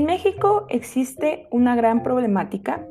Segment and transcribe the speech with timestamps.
[0.00, 2.86] En México existe una gran problemática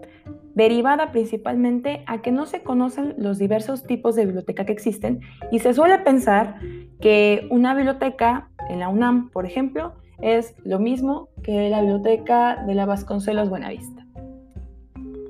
[0.53, 5.19] derivada principalmente a que no se conocen los diversos tipos de biblioteca que existen
[5.51, 6.59] y se suele pensar
[7.01, 12.75] que una biblioteca en la UNAM, por ejemplo, es lo mismo que la biblioteca de
[12.75, 14.05] la Vasconcelos Buenavista,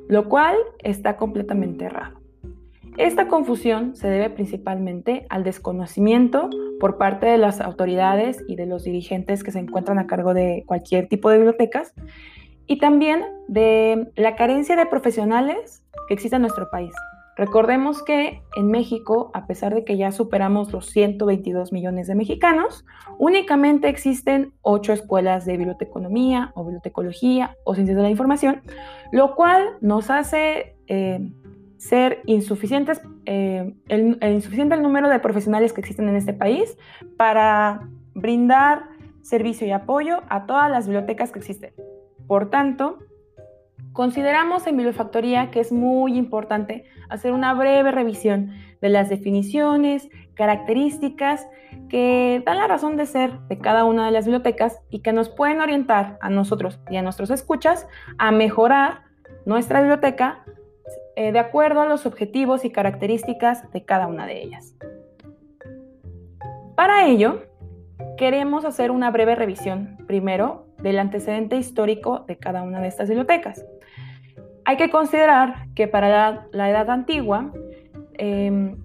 [0.09, 2.18] lo cual está completamente errado.
[2.99, 6.49] Esta confusión se debe principalmente al desconocimiento
[6.81, 10.65] por parte de las autoridades y de los dirigentes que se encuentran a cargo de
[10.67, 11.93] cualquier tipo de bibliotecas
[12.67, 16.91] y también de la carencia de profesionales que existe en nuestro país.
[17.37, 22.83] Recordemos que en México, a pesar de que ya superamos los 122 millones de mexicanos,
[23.17, 28.61] únicamente existen 8 escuelas de biblioteconomía o bibliotecología o ciencias de la información,
[29.13, 31.31] lo cual nos hace eh,
[31.79, 36.77] ser insuficientes, eh, el, insuficiente el número de profesionales que existen en este país
[37.15, 38.89] para brindar
[39.21, 41.73] servicio y apoyo a todas las bibliotecas que existen.
[42.27, 42.99] Por tanto,
[43.93, 51.47] consideramos en Bibliofactoría que es muy importante hacer una breve revisión de las definiciones, características
[51.87, 55.29] que dan la razón de ser de cada una de las bibliotecas y que nos
[55.29, 59.03] pueden orientar a nosotros y a nuestros escuchas a mejorar
[59.45, 60.43] nuestra biblioteca
[61.19, 64.73] eh, de acuerdo a los objetivos y características de cada una de ellas.
[66.77, 67.43] Para ello,
[68.15, 73.65] queremos hacer una breve revisión, primero, del antecedente histórico de cada una de estas bibliotecas.
[74.63, 77.51] Hay que considerar que para la, edad antigua,
[78.13, 78.77] em,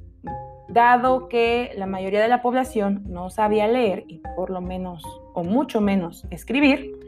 [0.69, 5.45] dado que la mayoría de la población no sabía leer y por lo menos o
[5.45, 6.99] mucho menos escribir,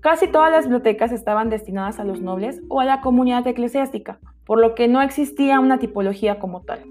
[0.00, 4.60] casi todas las bibliotecas estaban destinadas a los nobles o a la comunidad eclesiástica, por
[4.60, 6.84] lo que no existía una tipología como tal.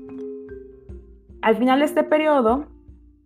[1.41, 2.67] Al final de este periodo,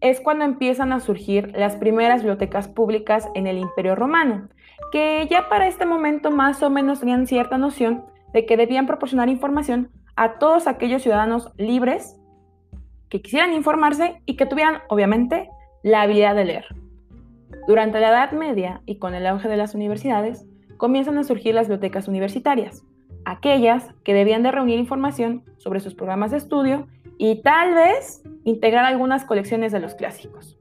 [0.01, 4.49] es cuando empiezan a surgir las primeras bibliotecas públicas en el Imperio Romano,
[4.91, 8.03] que ya para este momento más o menos tenían cierta noción
[8.33, 12.17] de que debían proporcionar información a todos aquellos ciudadanos libres
[13.09, 15.49] que quisieran informarse y que tuvieran, obviamente,
[15.83, 16.65] la habilidad de leer.
[17.67, 20.45] Durante la Edad Media y con el auge de las universidades,
[20.77, 22.83] comienzan a surgir las bibliotecas universitarias,
[23.23, 26.87] aquellas que debían de reunir información sobre sus programas de estudio
[27.19, 30.57] y tal vez integrar algunas colecciones de los clásicos.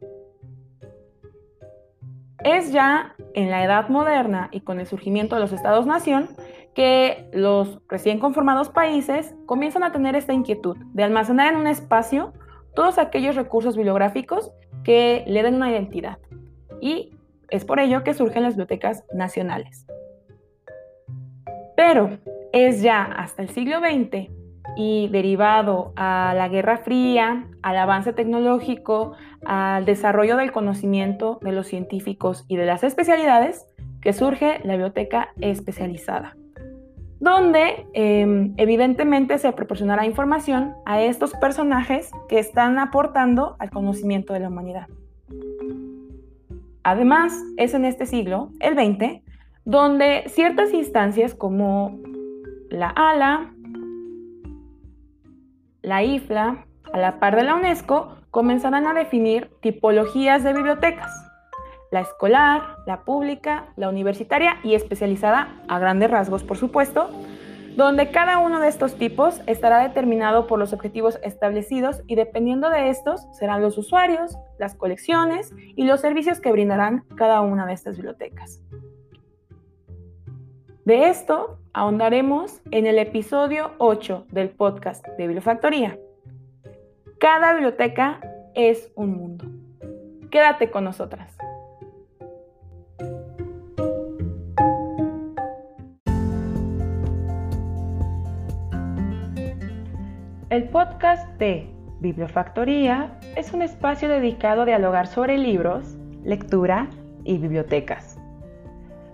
[2.45, 6.29] Es ya en la edad moderna y con el surgimiento de los estados-nación
[6.75, 12.33] que los recién conformados países comienzan a tener esta inquietud de almacenar en un espacio
[12.75, 14.53] todos aquellos recursos bibliográficos
[14.85, 16.19] que le den una identidad.
[16.81, 17.13] Y
[17.49, 19.87] es por ello que surgen las bibliotecas nacionales.
[21.77, 22.19] Pero
[22.53, 24.31] es ya hasta el siglo XX
[24.77, 29.13] y derivado a la Guerra Fría, al avance tecnológico,
[29.45, 33.67] al desarrollo del conocimiento de los científicos y de las especialidades,
[34.01, 36.37] que surge la biblioteca especializada,
[37.19, 44.41] donde em, evidentemente se proporcionará información a estos personajes que están aportando al conocimiento de
[44.41, 44.87] la humanidad.
[46.83, 49.23] Además, es en este siglo, el XX,
[49.65, 51.99] donde ciertas instancias como
[52.71, 53.53] la ALA,
[55.83, 61.11] la IFLA, a la par de la UNESCO, comenzarán a definir tipologías de bibliotecas.
[61.91, 67.11] La escolar, la pública, la universitaria y especializada, a grandes rasgos por supuesto,
[67.77, 72.91] donde cada uno de estos tipos estará determinado por los objetivos establecidos y dependiendo de
[72.91, 77.97] estos serán los usuarios, las colecciones y los servicios que brindarán cada una de estas
[77.97, 78.61] bibliotecas.
[80.85, 85.99] De esto ahondaremos en el episodio 8 del podcast de Bibliofactoría.
[87.19, 88.21] Cada biblioteca
[88.55, 89.45] es un mundo.
[90.31, 91.40] Quédate con nosotras.
[100.51, 106.89] El podcast de Bibliofactoría es un espacio dedicado a dialogar sobre libros, lectura
[107.23, 108.19] y bibliotecas.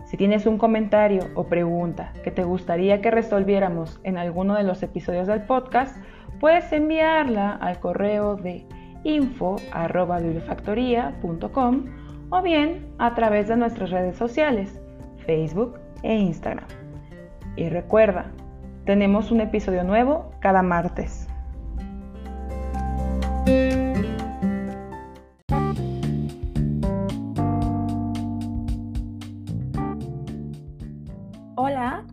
[0.07, 4.83] Si tienes un comentario o pregunta que te gustaría que resolviéramos en alguno de los
[4.83, 5.99] episodios del podcast,
[6.41, 8.65] puedes enviarla al correo de
[9.05, 11.85] info.bibliofactoría.com
[12.31, 14.81] o bien a través de nuestras redes sociales,
[15.27, 16.65] Facebook e Instagram.
[17.57, 18.33] Y recuerda,
[18.87, 21.29] tenemos un episodio nuevo cada martes.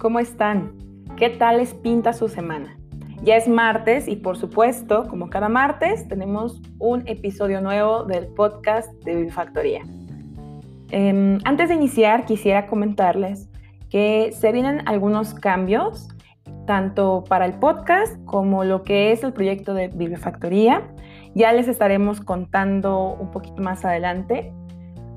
[0.03, 0.73] ¿Cómo están?
[1.15, 2.77] ¿Qué tal les pinta su semana?
[3.21, 8.91] Ya es martes y por supuesto, como cada martes, tenemos un episodio nuevo del podcast
[9.05, 9.81] de Biblifactoría.
[10.91, 13.49] Em, antes de iniciar, quisiera comentarles
[13.89, 16.09] que se vienen algunos cambios,
[16.65, 20.83] tanto para el podcast como lo que es el proyecto de Bibliofactoría.
[21.35, 24.53] Ya les estaremos contando un poquito más adelante,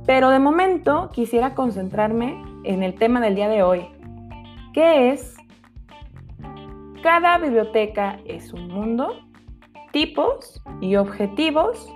[0.06, 3.86] pero de momento quisiera concentrarme en el tema del día de hoy,
[4.72, 5.36] que es
[7.02, 9.14] cada biblioteca es un mundo,
[9.92, 11.88] tipos y objetivos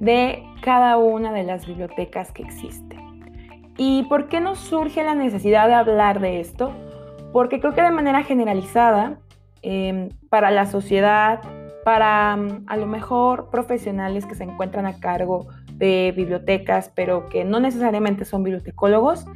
[0.00, 2.96] de cada una de las bibliotecas que existen.
[3.76, 6.72] ¿Y por qué nos surge la necesidad de hablar de esto?
[7.36, 9.18] Porque creo que de manera generalizada,
[9.60, 11.42] em, para la sociedad,
[11.84, 17.44] para mm, a lo mejor profesionales que se encuentran a cargo de bibliotecas, pero que
[17.44, 19.26] no necesariamente son bibliotecólogos,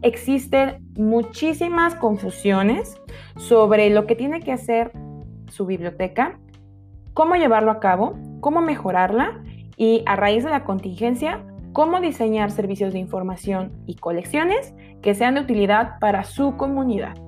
[0.00, 2.98] existen muchísimas confusiones
[3.36, 4.92] sobre lo que tiene que hacer
[5.48, 6.38] su biblioteca,
[7.12, 9.44] cómo llevarlo a cabo, cómo mejorarla
[9.76, 14.72] y a raíz de la contingencia, cómo diseñar servicios de información y colecciones
[15.02, 17.18] que sean de utilidad para su comunidad.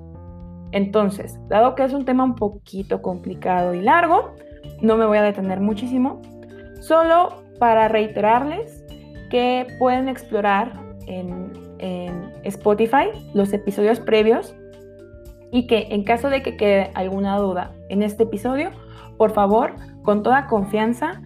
[0.72, 4.34] Entonces, dado que es un tema un poquito complicado y largo,
[4.80, 6.20] no me voy a detener muchísimo,
[6.80, 8.84] solo para reiterarles
[9.30, 10.72] que pueden explorar
[11.06, 11.60] en,
[12.44, 14.54] Spotify los episodios previos
[15.50, 18.70] y que en caso de que quede alguna duda en este episodio,
[19.18, 21.20] por favor, con toda confianza,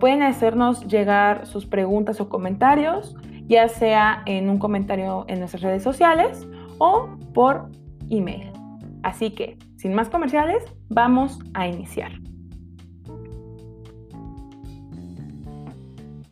[0.00, 3.14] pueden hacernos llegar sus preguntas o comentarios,
[3.46, 6.46] ya sea en un comentario en nuestras redes sociales
[6.78, 7.68] o por
[8.08, 8.47] email.
[9.02, 12.12] Así que, sin más comerciales, vamos a iniciar.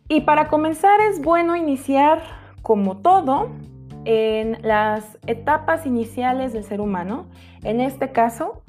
[0.08, 2.22] Y para comenzar es bueno iniciar,
[2.62, 3.50] como todo,
[4.04, 7.26] en las etapas iniciales del ser humano.
[7.62, 8.62] En este caso,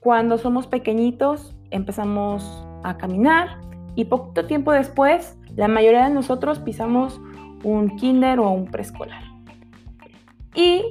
[0.00, 3.58] cuando somos pequeñitos, empezamos a caminar
[3.94, 7.20] y poco tiempo después, la mayoría de nosotros pisamos
[7.64, 9.22] un kinder o un preescolar.
[10.54, 10.82] Y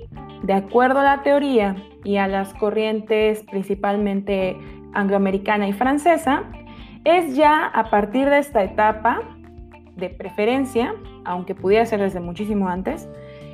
[0.46, 4.56] de acuerdo a la teoría y a las corrientes principalmente
[4.94, 6.44] angloamericana y francesa,
[7.04, 9.22] es ya a partir de esta etapa
[9.96, 10.94] de preferencia,
[11.24, 13.10] aunque pudiera ser desde muchísimo antes,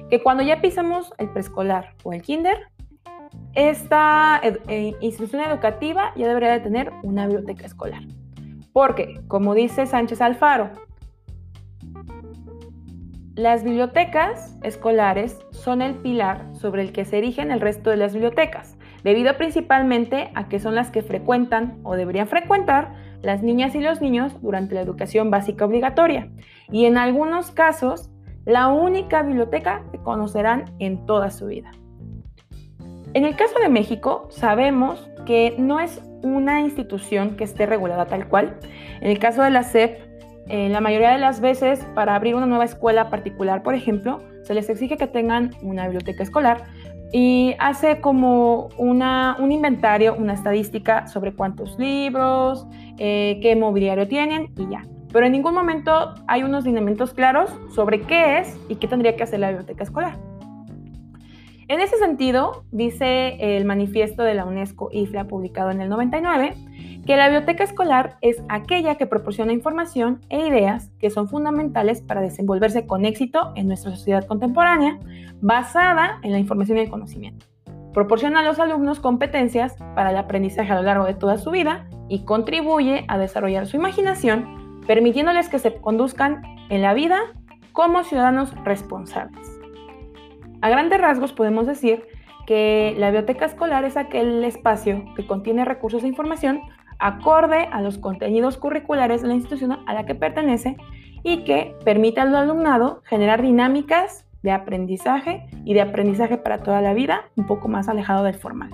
[0.09, 2.57] que cuando ya pisamos el preescolar o el kinder,
[3.53, 8.01] esta eh, institución educativa ya debería de tener una biblioteca escolar.
[8.73, 10.71] Porque, como dice Sánchez Alfaro,
[13.41, 18.13] las bibliotecas escolares son el pilar sobre el que se erigen el resto de las
[18.13, 22.93] bibliotecas, debido principalmente a que son las que frecuentan o deberían frecuentar
[23.23, 26.29] las niñas y los niños durante la educación básica obligatoria
[26.71, 28.11] y en algunos casos
[28.45, 31.71] la única biblioteca que conocerán en toda su vida.
[33.15, 38.27] En el caso de México sabemos que no es una institución que esté regulada tal
[38.27, 38.59] cual.
[39.01, 40.10] En el caso de la SEP,
[40.51, 44.53] eh, la mayoría de las veces para abrir una nueva escuela particular, por ejemplo, se
[44.53, 46.65] les exige que tengan una biblioteca escolar,
[47.13, 52.65] y hace como una, un inventario, una estadística sobre cuántos libros,
[52.97, 54.85] eh, qué mobiliario tienen y ya.
[55.11, 59.23] Pero en ningún momento hay unos lineamientos claros sobre qué es y qué tendría que
[59.23, 60.17] hacer la biblioteca escolar.
[61.67, 66.53] En ese sentido, dice el manifiesto de la UNESCO IFLA publicado en el 99,
[67.05, 72.21] que la biblioteca escolar es aquella que proporciona información e ideas que son fundamentales para
[72.21, 74.99] desenvolverse con éxito en nuestra sociedad contemporánea,
[75.41, 77.47] basada en la información y el conocimiento.
[77.93, 81.87] Proporciona a los alumnos competencias para el aprendizaje a lo largo de toda su vida
[82.07, 87.19] y contribuye a desarrollar su imaginación, permitiéndoles que se conduzcan en la vida
[87.73, 89.59] como ciudadanos responsables.
[90.61, 92.05] A grandes rasgos podemos decir
[92.45, 96.61] que la biblioteca escolar es aquel espacio que contiene recursos de información
[97.01, 100.77] acorde a los contenidos curriculares de la institución a la que pertenece
[101.23, 106.93] y que permite al alumnado generar dinámicas de aprendizaje y de aprendizaje para toda la
[106.93, 108.71] vida, un poco más alejado del formal.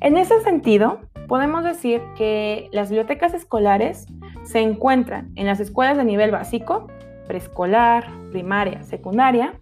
[0.00, 4.06] En ese sentido, podemos decir que las bibliotecas escolares
[4.44, 6.88] se encuentran en las escuelas de nivel básico,
[7.26, 9.54] preescolar, primaria, secundaria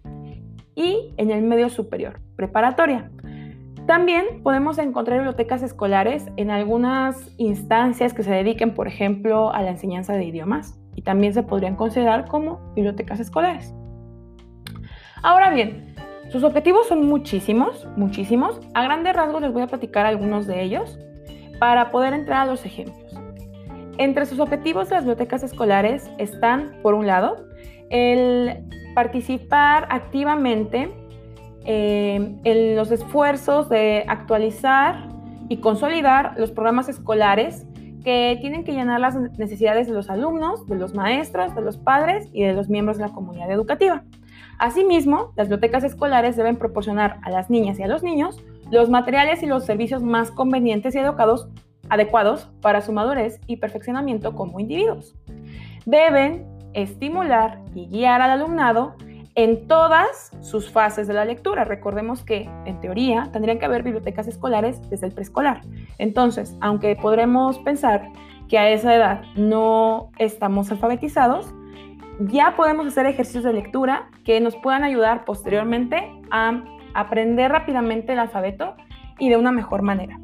[0.75, 3.09] y en el medio superior, preparatoria.
[3.85, 9.71] También podemos encontrar bibliotecas escolares en algunas instancias que se dediquen, por ejemplo, a la
[9.71, 13.73] enseñanza de idiomas y también se podrían considerar como bibliotecas escolares.
[15.21, 15.95] Ahora bien,
[16.29, 18.61] sus objetivos son muchísimos, muchísimos.
[18.73, 20.97] A grandes rasgos les voy a platicar algunos de ellos
[21.59, 23.13] para poder entrar a los ejemplos.
[23.97, 27.47] Entre sus objetivos las bibliotecas escolares están, por un lado,
[27.89, 28.63] el
[28.95, 30.89] participar activamente
[31.65, 35.07] en los esfuerzos de actualizar
[35.49, 37.65] y consolidar los programas escolares
[38.03, 42.27] que tienen que llenar las necesidades de los alumnos, de los maestros, de los padres
[42.33, 44.03] y de los miembros de la comunidad educativa.
[44.59, 48.41] Asimismo, las bibliotecas escolares deben proporcionar a las niñas y a los niños
[48.71, 50.99] los materiales y los servicios más convenientes y
[51.89, 55.15] adecuados para su madurez y perfeccionamiento como individuos.
[55.85, 58.95] Deben estimular y guiar al alumnado
[59.35, 61.63] en todas sus fases de la lectura.
[61.63, 65.61] Recordemos que, en teoría, tendrían que haber bibliotecas escolares desde el preescolar.
[65.97, 68.11] Entonces, aunque podremos pensar
[68.47, 71.53] que a esa edad no estamos alfabetizados,
[72.19, 76.63] ya podemos hacer ejercicios de lectura que nos puedan ayudar posteriormente a
[76.93, 78.75] aprender rápidamente el alfabeto
[79.17, 80.19] y de una mejor manera.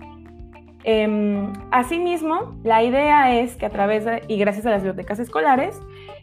[0.84, 5.80] Em, asimismo, la idea es que a través de, y gracias a las bibliotecas escolares,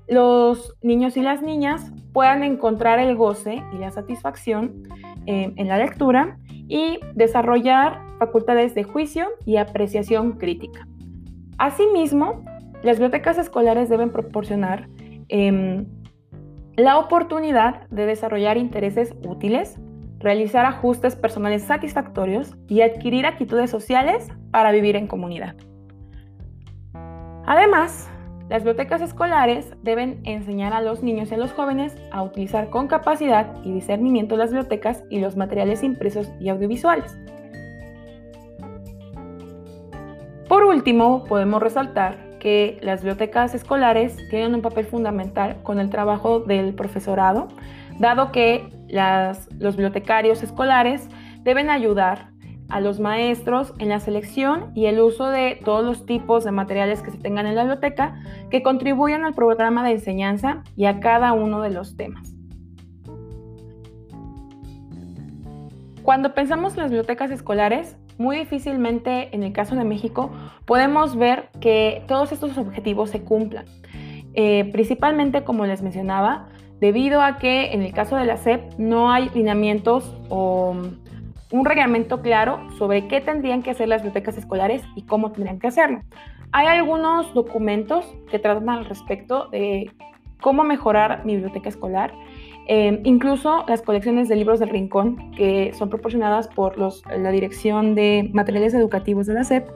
[0.08, 4.82] los niños y las niñas puedan encontrar el goce y la satisfacción
[5.26, 10.86] em, en la lectura y desarrollar facultades de juicio y apreciación crítica.
[11.58, 12.44] Asimismo,
[12.82, 14.88] las bibliotecas escolares deben proporcionar
[15.28, 15.86] em,
[16.76, 19.78] la oportunidad de desarrollar intereses útiles,
[20.18, 25.56] realizar ajustes personales satisfactorios y adquirir actitudes sociales para vivir en comunidad.
[27.46, 28.10] Además,
[28.48, 32.86] las bibliotecas escolares deben enseñar a los niños y a los jóvenes a utilizar con
[32.86, 37.16] capacidad y discernimiento las bibliotecas y los materiales impresos y audiovisuales.
[40.48, 46.38] Por último, podemos resaltar que las bibliotecas escolares tienen un papel fundamental con el trabajo
[46.38, 47.48] del profesorado,
[47.98, 48.68] dado que
[49.58, 51.08] los bibliotecarios escolares
[51.42, 52.30] deben ayudar
[52.68, 57.02] a los maestros en la selección y el uso de todos los tipos de materiales
[57.02, 58.20] que se tengan en la biblioteca
[58.50, 62.34] que contribuyan al programa de enseñanza y a cada uno de los temas.
[66.02, 70.30] Cuando pensamos en las bibliotecas escolares, muy difícilmente en el caso de México
[70.64, 73.66] podemos ver que todos estos objetivos se cumplan.
[74.34, 76.48] Eh, principalmente, como les mencionaba,
[76.80, 80.76] debido a que en el caso de la SEP no hay lineamientos o
[81.50, 85.68] un reglamento claro sobre qué tendrían que hacer las bibliotecas escolares y cómo tendrían que
[85.68, 86.02] hacerlo.
[86.52, 89.90] Hay algunos documentos que tratan al respecto de
[90.40, 92.12] cómo mejorar mi biblioteca escolar
[92.68, 98.28] Em, incluso las colecciones de libros del Rincón, que son proporcionadas por la Dirección de
[98.32, 99.68] Materiales Educativos de la SEP,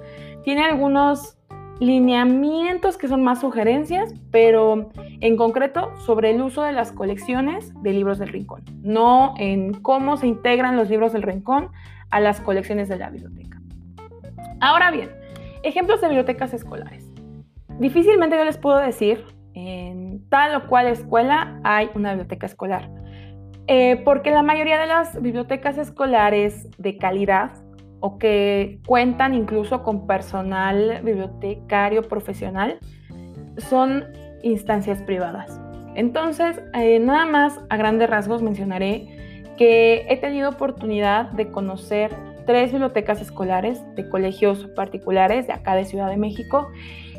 [0.42, 1.36] tiene algunos
[1.80, 7.92] lineamientos que son más sugerencias, pero en concreto sobre el uso de las colecciones de
[7.92, 11.70] libros del Rincón, no en cómo se integran los libros del Rincón
[12.10, 13.60] a las colecciones de la biblioteca.
[14.60, 15.10] Ahora bien,
[15.62, 17.10] ejemplos de bibliotecas escolares.
[17.78, 22.90] Difícilmente yo les puedo decir en tal o cual escuela hay una biblioteca escolar.
[23.66, 27.52] Eh, porque la mayoría de las bibliotecas escolares de calidad
[28.00, 32.78] o que cuentan incluso con personal bibliotecario profesional
[33.58, 34.04] son
[34.42, 35.60] instancias privadas.
[35.94, 39.06] Entonces, eh, nada más a grandes rasgos mencionaré
[39.58, 42.10] que he tenido oportunidad de conocer
[42.46, 46.68] tres bibliotecas escolares de colegios particulares de acá de Ciudad de México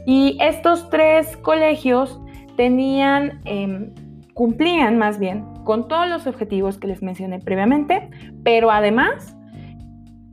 [0.05, 2.19] y estos tres colegios
[2.57, 3.93] tenían, em,
[4.33, 8.09] cumplían más bien con todos los objetivos que les mencioné previamente,
[8.43, 9.37] pero además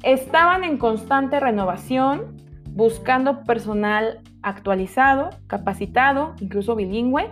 [0.03, 2.37] estaban en constante renovación,
[2.71, 7.31] buscando personal actualizado, capacitado, incluso bilingüe,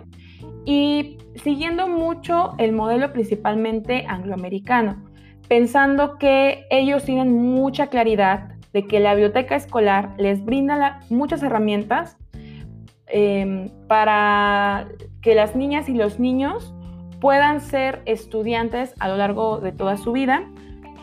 [0.65, 5.03] y siguiendo mucho el modelo principalmente angloamericano,
[5.47, 12.17] pensando que ellos tienen mucha claridad de que la biblioteca escolar les brinda muchas herramientas
[13.09, 14.89] Em, para
[15.21, 16.73] que las niñas y los niños
[17.21, 20.43] puedan ser estudiantes a lo largo de toda su vida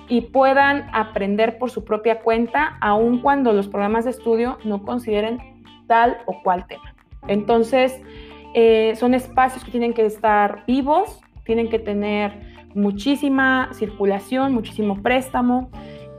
[0.08, 5.38] y puedan aprender por su propia cuenta, aun cuando los programas de estudio no consideren
[5.86, 6.94] tal o cual tema.
[7.26, 8.00] Entonces,
[8.54, 12.32] eh, son espacios que tienen que estar vivos, tienen que tener
[12.74, 15.70] muchísima circulación, muchísimo préstamo,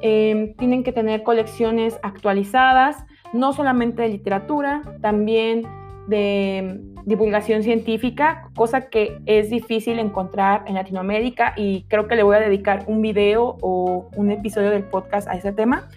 [0.02, 5.64] em, tienen que tener colecciones actualizadas no solamente de literatura, también
[6.08, 12.36] de divulgación científica, cosa que es difícil encontrar en Latinoamérica y creo que le voy
[12.36, 15.88] a dedicar un video o un episodio del podcast a ese tema.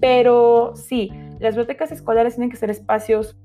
[0.00, 3.36] Pero sí, las bibliotecas escolares tienen que ser espacios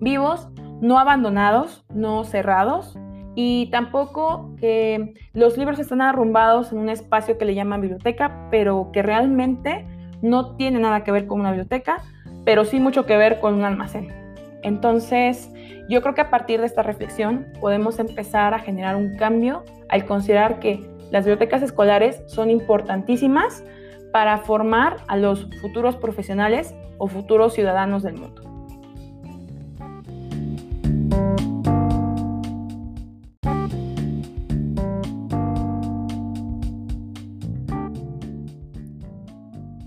[0.00, 0.48] vivos,
[0.80, 2.98] no abandonados, no cerrados
[3.34, 8.90] y tampoco que los libros están arrumbados en un espacio que le llaman biblioteca, pero
[8.92, 9.86] que realmente
[10.22, 12.02] no tiene nada que ver con una biblioteca,
[12.44, 14.21] pero sí mucho que ver con un almacén.
[14.62, 15.50] Entonces,
[15.88, 20.06] yo creo que a partir de esta reflexión podemos empezar a generar un cambio al
[20.06, 23.64] considerar que las bibliotecas escolares son importantísimas
[24.12, 28.42] para formar a los futuros profesionales o futuros ciudadanos del mundo.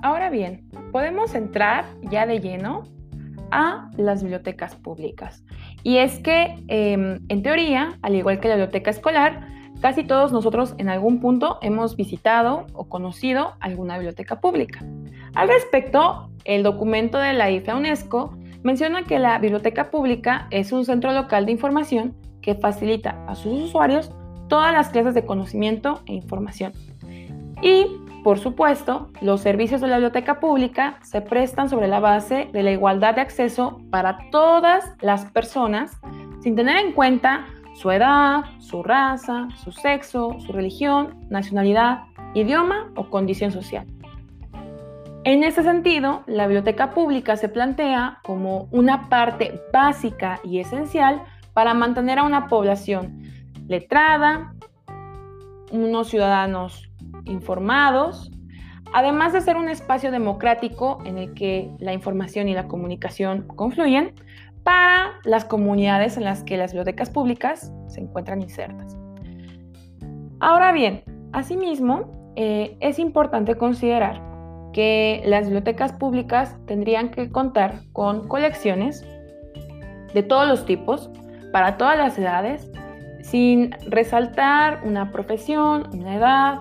[0.01, 2.83] Ahora bien, podemos entrar ya de lleno
[3.51, 5.43] a las bibliotecas públicas.
[5.83, 9.47] Y es que, em, en teoría, al igual que la biblioteca escolar,
[9.81, 14.85] casi todos nosotros en algún punto hemos visitado o conocido alguna biblioteca pública.
[15.35, 20.85] Al respecto, el documento de la IFA UNESCO menciona que la biblioteca pública es un
[20.85, 24.11] centro local de información que facilita a sus usuarios
[24.47, 26.73] todas las clases de conocimiento e información.
[27.61, 27.87] Y,
[28.25, 32.71] por supuesto, los servicios de la biblioteca pública se prestan sobre la base de la
[32.71, 35.99] igualdad de acceso para todas las personas,
[36.41, 43.11] sin tener en cuenta su edad, su raza, su sexo, su religión, nacionalidad, idioma o
[43.11, 43.85] condición social.
[45.23, 51.21] En ese sentido, la biblioteca pública se plantea como una parte básica y esencial
[51.53, 53.21] para mantener a una población
[53.67, 54.55] letrada,
[55.71, 56.84] unos ciudadanos
[57.25, 58.31] informados,
[58.93, 64.13] además de ser un espacio democrático en el que la información y la comunicación confluyen
[64.63, 68.97] para las comunidades en las que las bibliotecas públicas se encuentran insertas.
[70.39, 71.03] Ahora bien,
[71.33, 74.21] asimismo, eh, es importante considerar
[74.73, 79.05] que las bibliotecas públicas tendrían que contar con colecciones
[80.13, 81.09] de todos los tipos,
[81.51, 82.69] para todas las edades,
[83.21, 86.59] sin resaltar una profesión, una edad,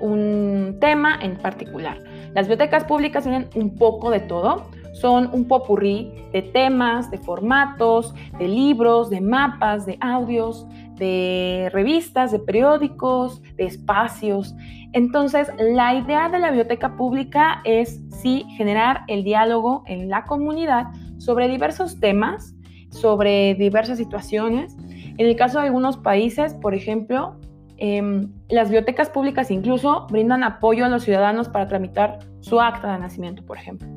[0.00, 1.98] un tema en particular.
[2.34, 8.14] Las bibliotecas públicas tienen un poco de todo, son un popurrí de temas, de formatos,
[8.38, 14.54] de libros, de mapas, de audios, de revistas, de periódicos, de espacios.
[14.92, 20.86] Entonces, la idea de la biblioteca pública es sí generar el diálogo en la comunidad
[21.18, 22.54] sobre diversos temas,
[22.88, 24.74] sobre diversas situaciones.
[25.18, 27.36] En el caso de algunos países, por ejemplo,
[27.76, 32.98] em, las bibliotecas públicas incluso brindan apoyo a los ciudadanos para tramitar su acta de
[32.98, 33.88] nacimiento, por ejemplo.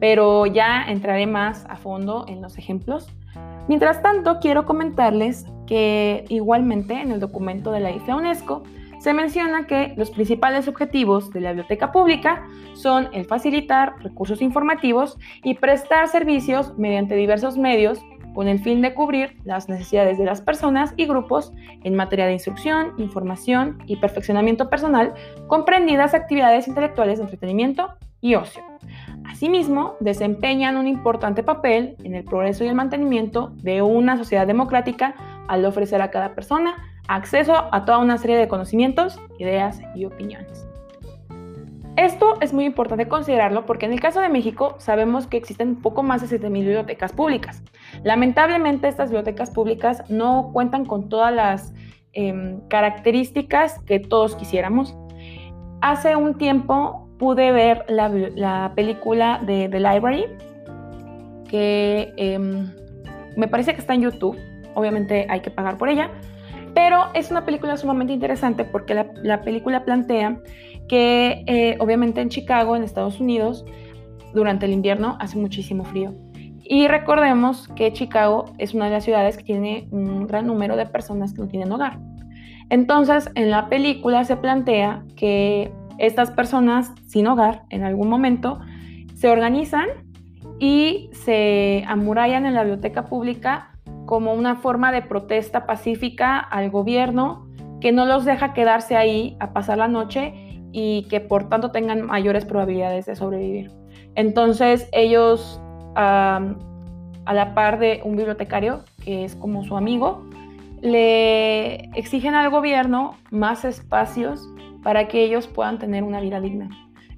[0.00, 3.08] Pero ya entraré más a fondo en los ejemplos.
[3.68, 8.64] Mientras tanto, quiero comentarles que igualmente en el documento de la IFA UNESCO
[8.98, 15.18] se menciona que los principales objetivos de la biblioteca pública son el facilitar recursos informativos
[15.42, 18.00] y prestar servicios mediante diversos medios
[18.34, 21.52] con el fin de cubrir las necesidades de las personas y grupos
[21.84, 25.14] en materia de instrucción, información y perfeccionamiento personal,
[25.46, 27.88] comprendidas actividades intelectuales de entretenimiento
[28.20, 28.62] y ocio.
[29.24, 35.14] Asimismo, desempeñan un importante papel en el progreso y el mantenimiento de una sociedad democrática
[35.48, 36.76] al ofrecer a cada persona
[37.08, 40.71] acceso a toda una serie de conocimientos, ideas y opiniones.
[41.96, 46.02] Esto es muy importante considerarlo porque en el caso de México sabemos que existen poco
[46.02, 47.62] más de 7.000 bibliotecas públicas.
[48.02, 51.74] Lamentablemente estas bibliotecas públicas no cuentan con todas las
[52.14, 54.96] em, características que todos quisiéramos.
[55.82, 60.24] Hace un tiempo pude ver la, película de The Library,
[61.48, 62.72] que em,
[63.36, 64.38] me parece que está en YouTube,
[64.74, 66.10] obviamente hay que pagar por ella,
[66.74, 70.40] pero es una película sumamente interesante porque la, película plantea
[70.92, 73.64] que eh, obviamente en Chicago, en Estados Unidos,
[74.34, 76.12] durante el invierno hace muchísimo frío.
[76.64, 80.84] Y recordemos que Chicago es una de las ciudades que tiene un gran número de
[80.84, 81.98] personas que no tienen hogar.
[82.68, 88.60] Entonces, en la película se plantea que estas personas sin hogar en algún momento
[89.14, 89.86] se organizan
[90.58, 97.48] y se amurallan en la biblioteca pública como una forma de protesta pacífica al gobierno
[97.80, 102.02] que no los deja quedarse ahí a pasar la noche y que por tanto tengan
[102.02, 103.70] mayores probabilidades de sobrevivir.
[104.14, 105.60] Entonces ellos,
[105.94, 106.40] a
[107.26, 110.24] la par de un bibliotecario, que es como su amigo,
[110.80, 114.48] le exigen al gobierno más espacios
[114.82, 116.68] para que ellos puedan tener una vida digna.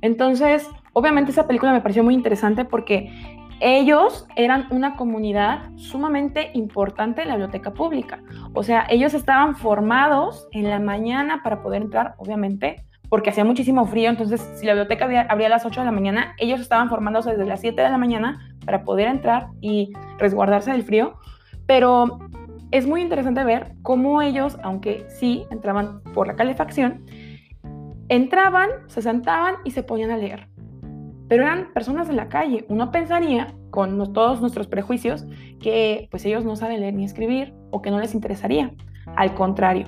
[0.02, 3.10] Entonces, obviamente esa película me pareció muy interesante porque
[3.60, 8.20] ellos eran una comunidad sumamente importante en la biblioteca pública.
[8.52, 13.86] O sea, ellos estaban formados en la mañana para poder entrar, obviamente, porque hacía muchísimo
[13.86, 14.10] frío.
[14.10, 17.44] Entonces, si la biblioteca abría a las 8 de la mañana, ellos estaban formándose desde
[17.44, 21.14] las 7 de la mañana para poder entrar y resguardarse del frío.
[21.66, 22.18] Pero
[22.70, 27.04] es muy interesante ver cómo ellos, aunque sí entraban por la calefacción,
[28.08, 30.48] entraban, se sentaban y se ponían a leer
[31.28, 32.64] pero eran personas de la calle.
[32.68, 35.26] Uno pensaría, con todos nuestros prejuicios,
[35.60, 38.72] que pues ellos no saben leer ni escribir o que no les interesaría.
[39.16, 39.86] Al contrario,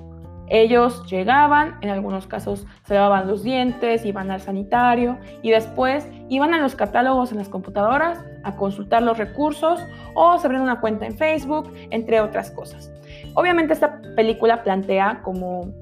[0.49, 6.55] ellos llegaban, en algunos casos se lavaban los dientes, iban al sanitario y después iban
[6.55, 9.81] a los catálogos en las computadoras a consultar los recursos
[10.15, 12.93] o se abrían una cuenta en Facebook, entre otras cosas.
[13.35, 15.73] Obviamente esta película plantea como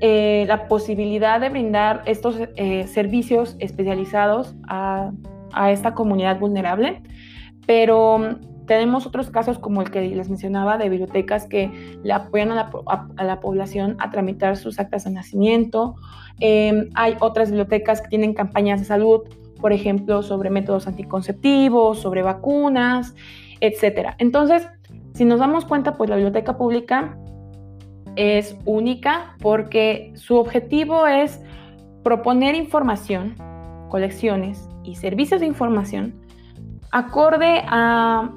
[0.00, 5.10] eh, la posibilidad de brindar estos eh, servicios especializados a,
[5.52, 7.02] a, esta comunidad vulnerable,
[7.66, 12.54] pero tenemos otros casos como el que les mencionaba de bibliotecas que le apoyan a
[12.54, 12.70] la,
[13.16, 15.96] a, la población a tramitar sus actas de nacimiento.
[16.38, 19.22] Eh, hay otras bibliotecas que tienen campañas de salud,
[19.60, 23.14] por ejemplo, sobre métodos anticonceptivos, sobre vacunas,
[23.60, 24.10] etc.
[24.18, 24.68] Entonces,
[25.14, 27.18] si nos damos cuenta, pues la biblioteca pública
[28.16, 31.40] es única porque su objetivo es
[32.04, 33.34] proponer información,
[33.88, 36.28] colecciones y servicios de información
[36.90, 38.30] acorde a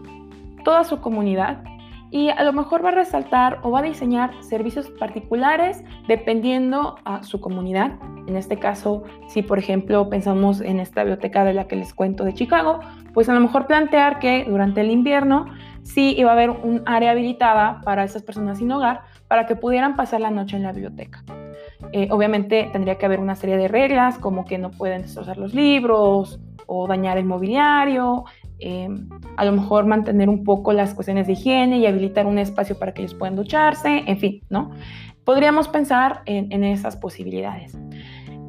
[0.63, 1.63] toda su comunidad
[2.11, 7.23] y a lo mejor va a resaltar o va a diseñar servicios particulares dependiendo a
[7.23, 7.93] su comunidad.
[8.27, 12.25] En este caso, si por ejemplo pensamos en esta biblioteca de la que les cuento
[12.25, 12.81] de Chicago,
[13.13, 15.45] pues a lo mejor plantear que durante el invierno
[15.83, 19.95] sí iba a haber un área habilitada para esas personas sin hogar para que pudieran
[19.95, 21.23] pasar la noche en la biblioteca.
[21.93, 25.53] Eh, obviamente tendría que haber una serie de reglas como que no pueden destrozar los
[25.53, 28.25] libros o dañar el mobiliario,
[28.63, 32.77] Em, a lo mejor mantener un poco las cuestiones de higiene y habilitar un espacio
[32.77, 34.69] para que ellos puedan ducharse, en fin, ¿no?
[35.25, 37.75] Podríamos pensar en, en esas posibilidades.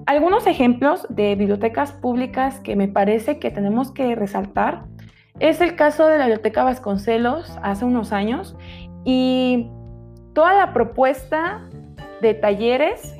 [0.04, 4.84] Algunos ejemplos de bibliotecas públicas que me parece que tenemos que resaltar
[5.40, 8.54] es el caso de la Biblioteca Vasconcelos hace unos años
[9.06, 9.70] y
[10.34, 11.62] toda la propuesta
[12.20, 13.14] de talleres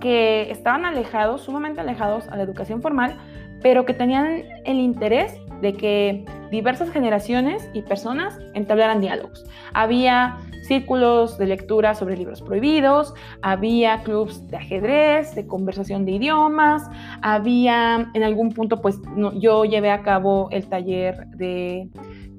[0.00, 3.18] que estaban alejados, sumamente alejados a la educación formal,
[3.62, 9.46] pero que tenían el interés de que diversas generaciones y personas entablaran diálogos.
[9.72, 16.90] Había círculos de lectura sobre libros prohibidos, había clubs de ajedrez, de conversación de idiomas,
[17.22, 18.98] había en algún punto, pues
[19.36, 21.88] yo llevé a cabo el taller de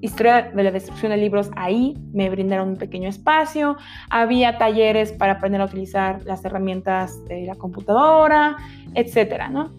[0.01, 3.77] historia de la destrucción de libros ahí, me brindaron un pequeño espacio,
[4.09, 8.57] había talleres para aprender a utilizar las herramientas de la computadora,
[8.95, 9.71] etcétera, ¿no?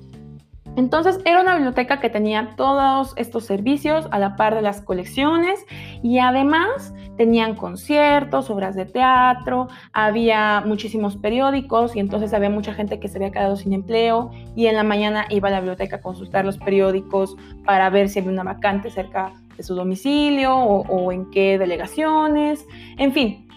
[0.76, 5.64] Entonces era una biblioteca que tenía todos estos servicios a la par de las colecciones
[6.02, 12.98] y además tenían conciertos, obras de teatro, había muchísimos periódicos y entonces había mucha gente
[12.98, 16.00] que se había quedado sin empleo y en la mañana iba a la biblioteca a
[16.00, 21.30] consultar los periódicos para ver si había una vacante cerca de su domicilio o, en
[21.30, 22.66] qué delegaciones,
[22.98, 23.48] en fin.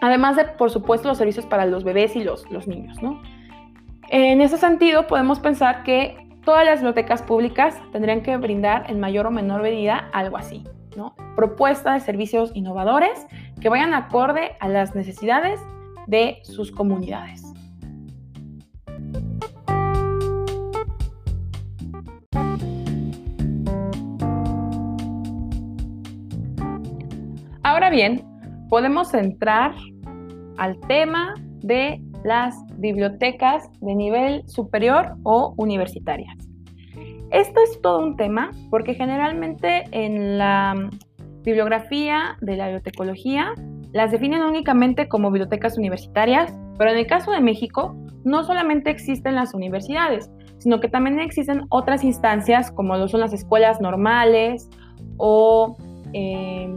[0.00, 3.22] Además de, por supuesto, los servicios para los bebés y los, los niños, ¿no?
[4.08, 9.24] En ese sentido, podemos pensar que todas las bibliotecas públicas tendrían que brindar en mayor
[9.24, 10.64] o menor medida algo así,
[10.96, 11.14] ¿no?
[11.36, 13.24] Propuesta de servicios innovadores
[13.60, 15.60] que vayan acorde a las necesidades
[16.08, 17.44] de sus comunidades.
[27.62, 28.24] Ahora bien,
[28.68, 29.72] podemos entrar
[30.56, 36.36] al tema de las bibliotecas de nivel superior o universitarias.
[37.30, 40.90] Esto es todo un tema porque generalmente en la
[41.42, 43.54] bibliografía de la bibliotecología
[43.92, 49.34] las definen únicamente como bibliotecas universitarias, pero en el caso de México no solamente existen
[49.34, 54.68] las universidades, sino que también existen otras instancias como lo son las escuelas normales
[55.16, 55.76] o
[56.12, 56.68] eh,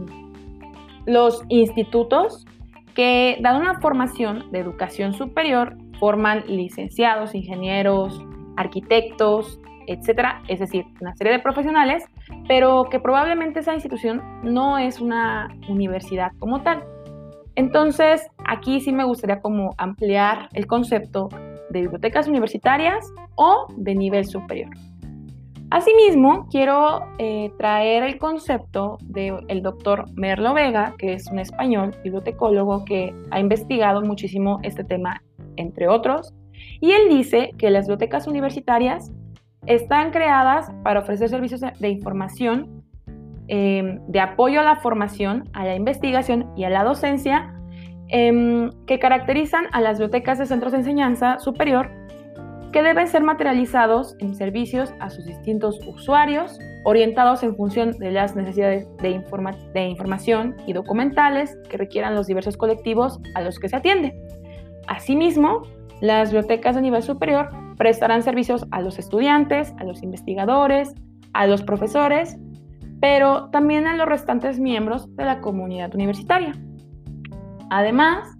[1.06, 2.46] los institutos
[2.94, 8.24] que dan una formación de educación superior, forman licenciados, ingenieros,
[8.56, 12.04] arquitectos, etcétera, es decir, una serie de profesionales,
[12.48, 16.82] pero que probablemente esa institución no es una universidad como tal.
[17.56, 21.28] Entonces, aquí sí me gustaría como ampliar el concepto
[21.70, 23.04] de bibliotecas universitarias
[23.36, 24.70] o de nivel superior.
[25.74, 32.84] Asimismo, quiero eh, traer el concepto del doctor Merlo Vega, que es un español bibliotecólogo
[32.84, 35.24] que ha investigado muchísimo este tema,
[35.56, 36.32] entre otros,
[36.80, 39.10] y él dice que las bibliotecas universitarias
[39.66, 42.84] están creadas para ofrecer servicios de información,
[43.48, 47.52] em, de apoyo a la formación, a la investigación y a la docencia,
[48.10, 51.90] em, que caracterizan a las bibliotecas de centros de enseñanza superior
[52.74, 58.34] que deben ser materializados en servicios a sus distintos usuarios, orientados en función de las
[58.34, 59.22] necesidades de,
[59.72, 64.12] de, información y documentales que requieran los diversos colectivos a los que se atiende.
[64.88, 65.62] Asimismo,
[66.00, 70.96] las bibliotecas de nivel superior prestarán servicios a los estudiantes, a los investigadores,
[71.32, 72.36] a los profesores,
[73.00, 76.54] pero también a los restantes miembros de la comunidad universitaria.
[77.70, 78.36] Además,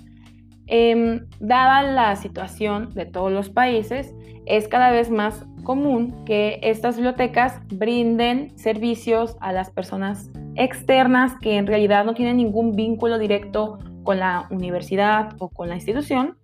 [0.67, 4.14] eh, dada la situación de todos los países,
[4.47, 11.57] es cada vez más común que estas bibliotecas brinden servicios a las personas externas que
[11.57, 16.37] en realidad no tienen ningún vínculo directo con la universidad o con la institución,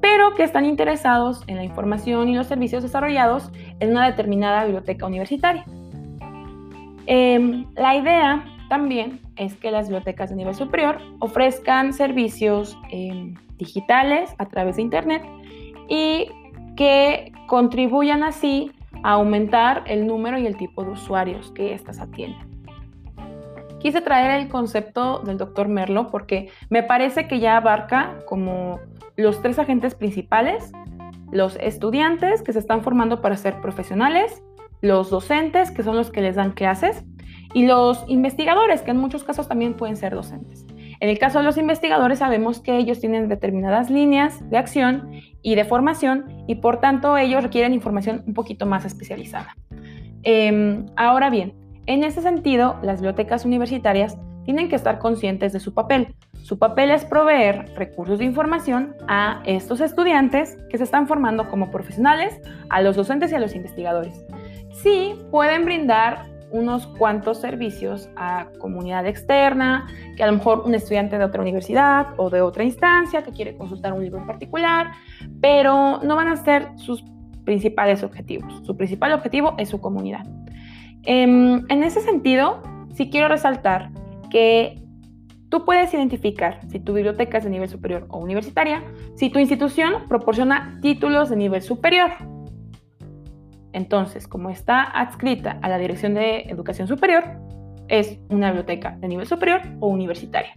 [0.00, 5.06] pero que están interesados en la información y los servicios desarrollados en una determinada biblioteca
[5.06, 5.64] universitaria.
[7.06, 14.34] Em, la idea también es que las bibliotecas de nivel superior ofrezcan servicios em, digitales
[14.38, 15.22] a través de Internet
[15.88, 16.28] y
[16.76, 22.54] que contribuyan así a aumentar el número y el tipo de usuarios que éstas atienden.
[23.80, 28.80] Quise traer el concepto del doctor Merlo porque me parece que ya abarca como
[29.16, 30.72] los tres agentes principales,
[31.30, 34.42] los estudiantes que se están formando para ser profesionales,
[34.80, 37.04] los docentes que son los que les dan clases
[37.52, 40.64] y los investigadores que en muchos casos también pueden ser docentes.
[41.00, 45.10] En el caso de los investigadores sabemos que ellos tienen determinadas líneas de acción
[45.42, 49.56] y de formación y por tanto ellos requieren información un poquito más especializada.
[50.22, 51.54] Em, ahora bien,
[51.86, 56.14] en ese sentido, las bibliotecas universitarias tienen que estar conscientes de su papel.
[56.42, 61.70] Su papel es proveer recursos de información a estos estudiantes que se están formando como
[61.70, 64.24] profesionales, a los docentes y a los investigadores.
[64.70, 71.18] Sí, pueden brindar unos cuantos servicios a comunidad externa, que a lo mejor un estudiante
[71.18, 74.92] de otra universidad o de otra instancia que quiere consultar un libro en particular,
[75.40, 77.04] pero no van a ser sus
[77.44, 78.64] principales objetivos.
[78.64, 80.24] Su principal objetivo es su comunidad.
[81.02, 82.62] Em, en ese sentido,
[82.94, 83.90] sí quiero resaltar
[84.30, 84.80] que
[85.48, 88.84] tú puedes identificar si tu biblioteca es de nivel superior o universitaria,
[89.16, 92.12] si tu institución proporciona títulos de nivel superior
[93.74, 97.24] entonces, como está adscrita a la Dirección de Educación Superior,
[97.88, 100.54] es una biblioteca de nivel superior o universitaria.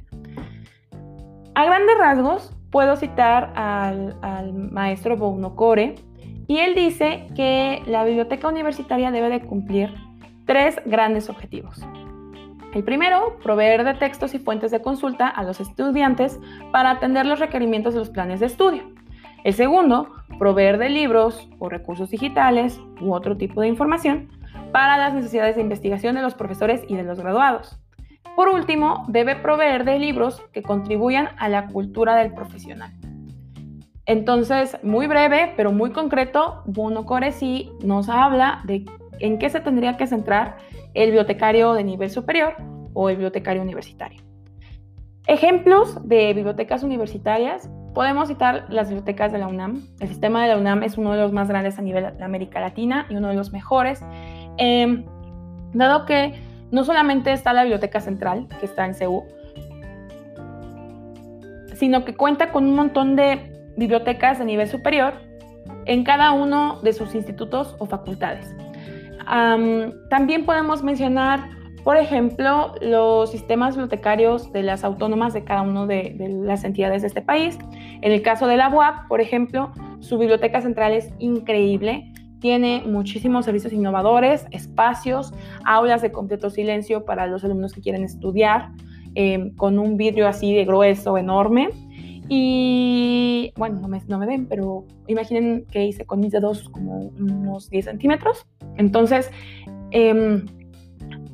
[1.55, 5.95] A grandes rasgos, puedo citar al, maestro Bono Core
[6.47, 9.93] y él dice que la biblioteca universitaria debe de cumplir
[10.45, 11.83] tres grandes objetivos.
[12.75, 16.39] El primero, proveer de textos y fuentes de consulta a los estudiantes
[16.71, 18.83] para atender los requerimientos de los planes de estudio.
[19.47, 24.27] El segundo, proveer de libros o recursos digitales u otro tipo de información
[24.73, 27.79] para las necesidades de investigación de los profesores y de los graduados.
[28.35, 32.91] Por último, debe proveer de libros que contribuyan a la cultura del profesional.
[34.05, 38.83] Entonces, muy breve, pero muy concreto, Bono Core sí nos habla de
[39.19, 40.57] en qué se tendría que centrar
[40.93, 42.57] el bibliotecario de nivel superior
[42.93, 44.21] o el bibliotecario universitario.
[45.25, 49.81] Ejemplos de bibliotecas universitarias Podemos citar las bibliotecas de la UNAM.
[49.99, 52.59] El sistema de la UNAM es uno de los más grandes a nivel de América
[52.59, 54.03] Latina y uno de los mejores,
[54.57, 55.03] em,
[55.73, 59.23] dado que no solamente está la Biblioteca Central, que está en CEU,
[61.73, 65.15] sino que cuenta con un montón de bibliotecas de nivel superior
[65.85, 68.55] en cada uno de sus institutos o facultades.
[70.11, 71.49] también podemos mencionar
[71.87, 77.07] por ejemplo, los sistemas bibliotecarios de las autónomas de cada una de, las entidades de
[77.07, 77.57] este país.
[78.01, 79.71] En el caso de la UAP, por ejemplo,
[80.01, 82.11] su biblioteca central es increíble.
[82.41, 88.67] Tiene muchísimos servicios innovadores, espacios, aulas de completo silencio para los alumnos que quieren estudiar,
[89.15, 91.69] em, con un vidrio así de grueso, enorme.
[92.27, 97.13] Y bueno, no me, no me, ven, pero imaginen que hice con mis dedos como
[97.17, 98.45] unos 10 centímetros.
[98.75, 99.31] Entonces,
[99.91, 100.43] eh,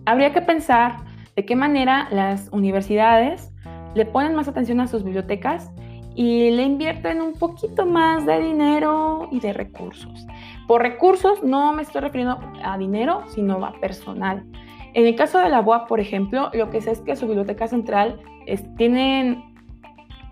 [0.05, 0.97] Habría que pensar
[1.35, 3.51] de qué manera las universidades
[3.95, 5.71] le ponen más atención a sus bibliotecas
[6.15, 10.27] y le invierten un poquito más de dinero y de recursos.
[10.67, 14.43] Por recursos no me estoy refiriendo a dinero, sino a personal.
[14.93, 17.67] En el caso de la UAP, por ejemplo, lo que sé es que su biblioteca
[17.67, 18.19] central
[18.77, 19.43] tienen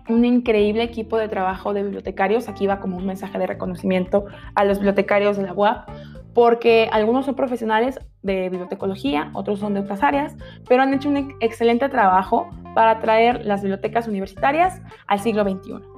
[0.08, 2.48] un increíble equipo de trabajo de bibliotecarios.
[2.48, 5.88] Aquí va como un mensaje de reconocimiento a los bibliotecarios de la UAP
[6.34, 10.36] porque algunos son profesionales de bibliotecología, otros son de otras áreas,
[10.68, 15.92] pero han hecho un excelente trabajo para traer las bibliotecas universitarias al siglo XXI.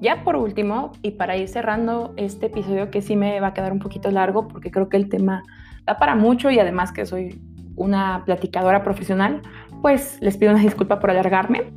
[0.00, 3.72] Ya por último, y para ir cerrando este episodio que sí me va a quedar
[3.72, 5.42] un poquito largo porque creo que el tema
[5.84, 7.40] da para mucho y además que soy
[7.78, 9.42] una platicadora profesional,
[9.82, 11.72] pues les pido una disculpa por alargarme.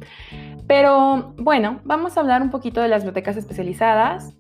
[0.68, 4.34] Pero bueno, vamos a hablar un poquito de las bibliotecas especializadas.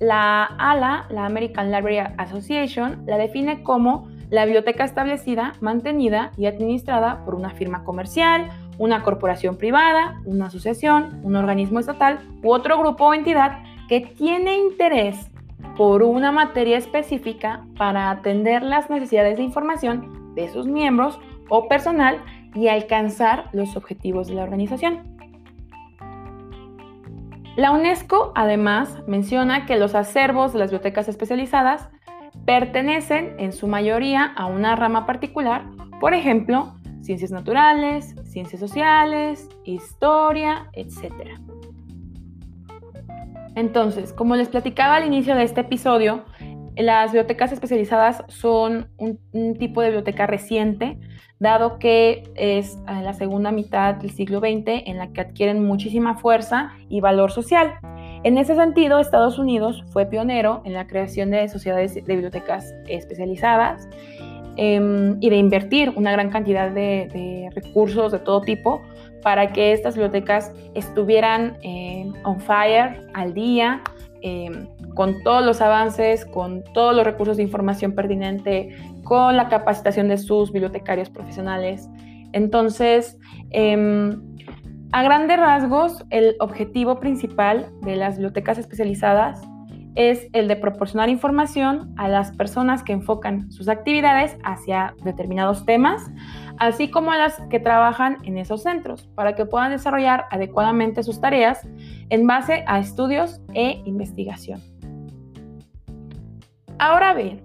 [0.00, 7.24] La ALA, la American Library Association, la define como la biblioteca establecida, mantenida y administrada
[7.24, 8.48] por una firma comercial,
[8.78, 14.56] una corporación privada, una asociación, un organismo estatal u otro grupo o entidad que tiene
[14.56, 15.30] interés
[15.76, 21.18] por una materia específica para atender las necesidades de información de sus miembros
[21.48, 22.22] o personal
[22.54, 25.14] y alcanzar los objetivos de la organización.
[27.56, 31.88] La UNESCO además menciona que los acervos de las bibliotecas especializadas
[32.44, 35.66] pertenecen en su mayoría a una rama particular,
[36.00, 41.12] por ejemplo, ciencias naturales, ciencias sociales, historia, etc.
[43.54, 46.24] Entonces, como les platicaba al inicio de este episodio,
[46.76, 49.18] las bibliotecas especializadas son un,
[49.58, 50.98] tipo de biblioteca reciente,
[51.38, 56.72] dado que es la segunda mitad del siglo XX en la que adquieren muchísima fuerza
[56.88, 57.74] y valor social.
[58.24, 63.86] En ese sentido, Estados Unidos fue pionero en la creación de sociedades de bibliotecas especializadas
[64.56, 68.80] em, y de invertir una gran cantidad de, recursos de todo tipo
[69.22, 73.82] para que estas bibliotecas estuvieran eh, on fire, al día,
[74.22, 80.08] em, con todos los avances, con todos los recursos de información pertinente, con la capacitación
[80.08, 81.88] de sus bibliotecarios profesionales.
[82.32, 83.18] Entonces,
[83.50, 84.20] em,
[84.92, 89.42] a grandes rasgos, el objetivo principal de las bibliotecas especializadas
[89.94, 96.10] es el de proporcionar información a las personas que enfocan sus actividades hacia determinados temas,
[96.58, 101.20] así como a las que trabajan en esos centros, para que puedan desarrollar adecuadamente sus
[101.20, 101.66] tareas
[102.10, 104.73] en base a estudios e investigación.
[106.78, 107.42] Ahora bien,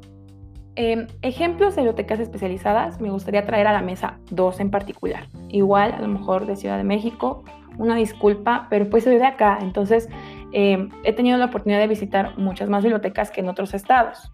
[0.76, 5.28] em, ejemplos de bibliotecas especializadas, me gustaría traer a la mesa dos en particular.
[5.50, 7.44] Igual, a lo mejor de Ciudad de México,
[7.78, 10.10] una disculpa, pero pues soy de acá, entonces
[10.52, 14.32] em, he tenido la oportunidad de visitar muchas más bibliotecas que en otros estados.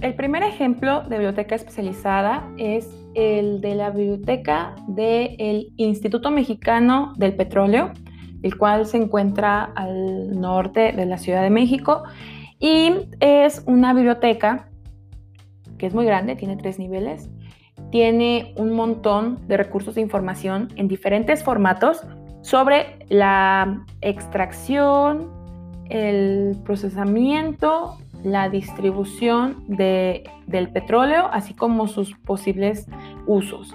[0.00, 7.36] El primer ejemplo de biblioteca especializada es el de la biblioteca del Instituto Mexicano del
[7.36, 7.92] Petróleo,
[8.42, 12.04] el cual se encuentra al norte de la Ciudad de México
[12.58, 14.70] y es una biblioteca
[15.76, 17.28] que es muy grande, tiene tres niveles,
[17.90, 22.00] tiene un montón de recursos de información en diferentes formatos
[22.40, 25.30] sobre la extracción,
[25.90, 32.86] el procesamiento la distribución del petróleo, así como sus posibles
[33.26, 33.74] usos.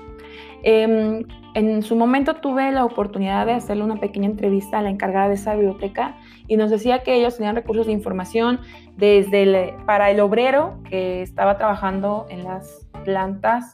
[0.64, 5.30] Em, en su momento tuve la oportunidad de hacerle una pequeña entrevista a la encargada
[5.30, 8.60] de esa biblioteca y nos decía que ellos tenían recursos de información
[8.98, 13.74] desde para el obrero que estaba trabajando en las plantas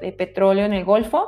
[0.00, 1.26] de petróleo en el Golfo,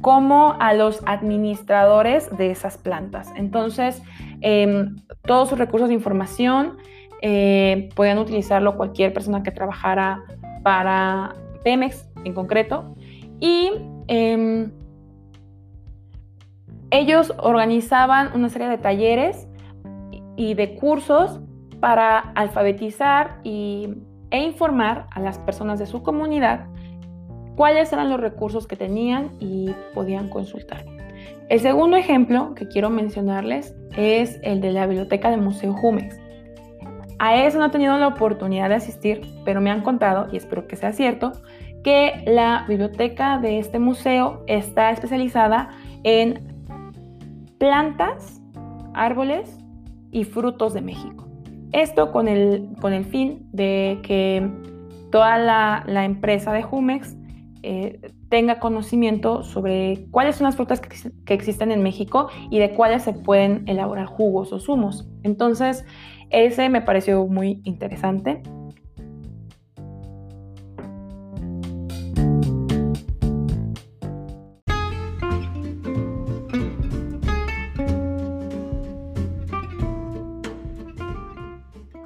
[0.00, 3.32] como a los administradores de esas plantas.
[3.36, 4.02] Entonces,
[4.42, 6.76] em, todos sus recursos de información
[7.22, 10.22] eh, podían utilizarlo cualquier persona que trabajara
[10.62, 12.94] para Pemex en concreto.
[13.40, 13.70] Y
[14.08, 14.70] em,
[16.90, 19.48] ellos organizaban una serie de talleres
[20.36, 21.40] y de cursos
[21.80, 23.94] para alfabetizar y,
[24.30, 26.66] e informar a las personas de su comunidad
[27.56, 30.84] cuáles eran los recursos que tenían y podían consultar.
[31.48, 36.18] El segundo ejemplo que quiero mencionarles es el de la biblioteca del Museo Jumex.
[37.18, 40.66] A eso no he tenido la oportunidad de asistir, pero me han contado, y espero
[40.66, 41.32] que sea cierto,
[41.82, 45.70] que la biblioteca de este museo está especializada
[46.02, 46.56] en
[47.58, 48.42] plantas,
[48.92, 49.58] árboles
[50.10, 51.26] y frutos de México.
[51.72, 54.50] Esto con el, con el fin de que
[55.10, 57.16] toda la, empresa de Jumex
[57.62, 60.88] eh, tenga conocimiento sobre cuáles son las frutas que,
[61.24, 65.08] que, existen en México y de cuáles se pueden elaborar jugos o zumos.
[65.22, 65.84] Entonces,
[66.30, 68.42] ese me pareció muy interesante.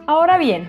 [0.06, 0.68] Ahora bien,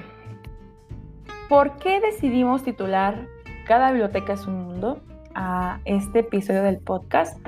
[1.49, 3.27] ¿por qué decidimos titular
[3.65, 5.01] Cada biblioteca es un mundo
[5.33, 7.39] a este episodio del podcast?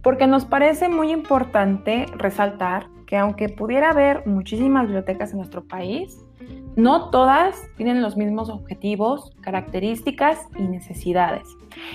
[0.00, 6.24] Porque nos parece muy importante resaltar que aunque pudiera haber muchísimas bibliotecas en nuestro país,
[6.76, 11.42] no todas tienen los mismos objetivos, características y necesidades.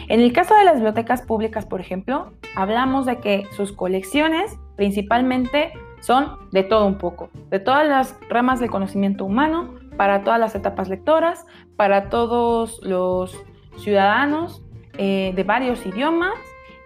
[0.09, 5.71] En el caso de las bibliotecas públicas, por ejemplo, hablamos de que sus colecciones principalmente
[6.01, 10.53] son de todo un poco, de todas las ramas del conocimiento humano, para todas las
[10.53, 11.45] etapas lectoras,
[11.77, 13.41] para todos los
[13.77, 14.61] ciudadanos
[14.97, 16.33] eh, de varios idiomas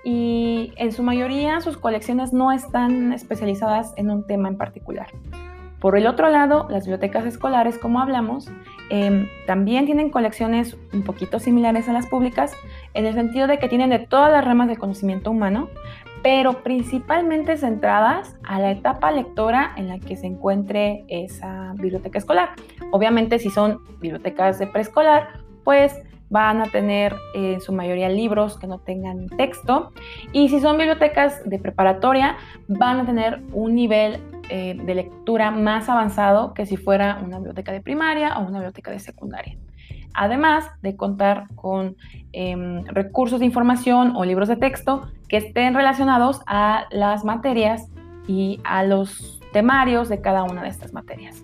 [0.09, 5.07] y en su mayoría sus colecciones no están especializadas en un tema en particular.
[5.79, 8.49] Por el otro lado, las bibliotecas escolares, como hablamos,
[8.89, 12.53] em, también tienen colecciones un poquito similares a las públicas,
[12.95, 15.69] en el sentido de que tienen de todas las ramas del conocimiento humano,
[16.23, 22.49] pero principalmente centradas a la etapa lectora en la que se encuentre esa biblioteca escolar.
[22.91, 28.67] Obviamente, si son bibliotecas de preescolar, pues van a tener en su mayoría libros que
[28.67, 29.91] no tengan texto
[30.31, 34.19] y si son bibliotecas de preparatoria van a tener un nivel
[34.49, 38.91] eh, de lectura más avanzado que si fuera una biblioteca de primaria o una biblioteca
[38.91, 39.57] de secundaria.
[40.13, 41.95] Además de contar con
[42.31, 47.87] em, recursos de información o libros de texto que estén relacionados a las materias
[48.27, 51.43] y a los temarios de cada una de estas materias.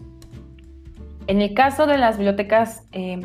[1.27, 3.21] En el caso de las bibliotecas em,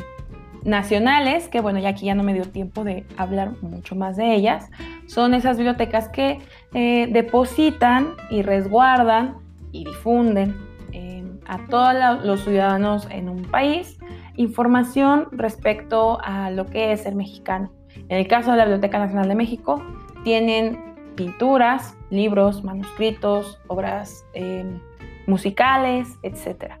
[0.63, 4.35] nacionales, que bueno, ya aquí ya no me dio tiempo de hablar mucho más de
[4.35, 4.69] ellas,
[5.07, 6.39] son esas bibliotecas que
[6.73, 9.37] eh, depositan y resguardan
[9.71, 10.55] y difunden
[10.91, 13.97] em, a todos los ciudadanos en un país
[14.37, 17.71] información respecto a lo que es ser mexicano.
[18.09, 19.83] En el caso de la Biblioteca Nacional de México,
[20.23, 20.79] tienen
[21.15, 24.79] pinturas, libros, manuscritos, obras em,
[25.27, 26.73] musicales, etc.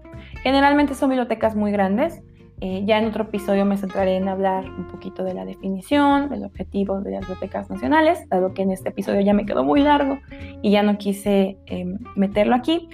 [0.43, 2.21] Generalmente son bibliotecas muy grandes.
[2.63, 6.45] Eh, ya en otro episodio me centraré en hablar un poquito de la definición, del
[6.45, 10.19] objetivo de las bibliotecas nacionales, dado que en este episodio ya me quedó muy largo
[10.61, 12.87] y ya no quise em, meterlo aquí.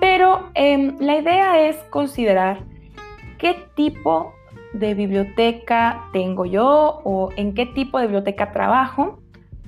[0.00, 2.60] Pero em, la idea es considerar
[3.38, 4.34] qué tipo
[4.72, 9.18] de biblioteca tengo yo o en qué tipo de biblioteca trabajo,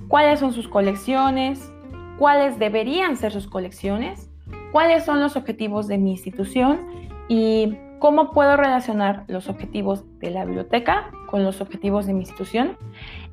[0.07, 1.73] cuáles son sus colecciones,
[2.17, 4.29] cuáles deberían ser sus colecciones,
[4.71, 6.79] cuáles son los objetivos de mi institución
[7.27, 12.77] y cómo puedo relacionar los objetivos de la biblioteca con los objetivos de mi institución.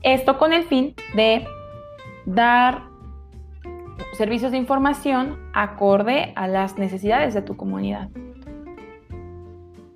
[0.01, 1.45] Esto con el fin de
[2.25, 2.85] dar
[4.15, 8.09] servicios de información acorde a las necesidades de tu comunidad.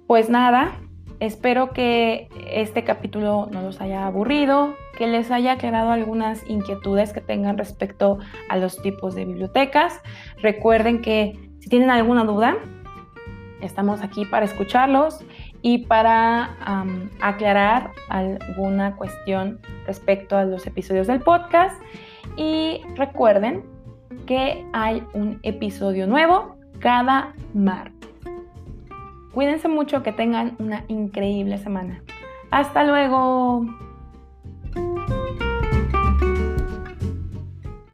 [0.06, 0.72] Pues nada,
[1.20, 7.22] espero que este capítulo no los haya aburrido, que les haya aclarado algunas inquietudes que
[7.22, 8.18] tengan respecto
[8.50, 10.02] a los tipos de bibliotecas.
[10.42, 12.58] Recuerden que si tienen alguna duda,
[13.66, 15.24] estamos aquí para escucharlos
[15.62, 16.56] y para
[17.20, 21.80] aclarar alguna cuestión respecto a los episodios del podcast.
[22.36, 23.64] Y recuerden
[24.26, 28.10] que hay un episodio nuevo cada martes.
[29.32, 32.02] Cuídense mucho, que tengan una increíble semana.
[32.50, 33.66] Hasta luego.